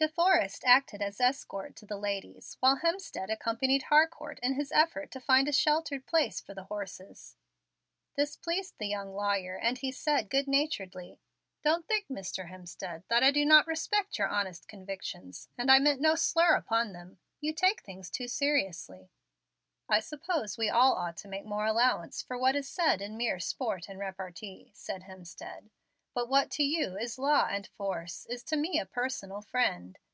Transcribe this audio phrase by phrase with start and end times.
[0.00, 5.10] De Forrest acted as escort to the ladies, while Hemstead accompanied Harcourt in his effort
[5.10, 7.36] to find a sheltered place for the horses.
[8.16, 11.20] This pleased the young lawyer, and he said, good naturedly,
[11.62, 12.48] "Don't think, Mr.
[12.48, 16.94] Hemstead, that I do not respect your honest convictions, and I meant no slur upon
[16.94, 17.18] them.
[17.42, 19.10] You take things too seriously."
[19.86, 23.38] "I suppose we all ought to make more allowance for what is said in mere
[23.38, 25.68] sport and repartee," said Hemstead.
[26.12, 29.96] "But what to you is law and force is to me a personal Friend.